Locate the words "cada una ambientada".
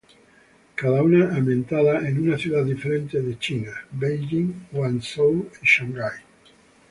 0.75-2.09